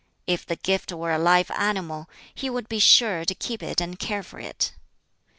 If 0.25 0.47
the 0.47 0.55
gift 0.55 0.91
were 0.91 1.11
a 1.11 1.19
live 1.19 1.51
animal, 1.51 2.09
he 2.33 2.49
would 2.49 2.67
be 2.67 2.79
sure 2.79 3.23
to 3.23 3.35
keep 3.35 3.61
it 3.61 3.79
and 3.79 3.99
care 3.99 4.23
for 4.23 4.39
it. 4.39 4.73